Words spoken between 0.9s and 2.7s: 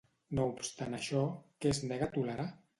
això, què es nega a tolerar?